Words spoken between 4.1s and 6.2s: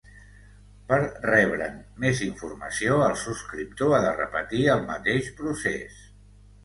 repetir el mateix procés.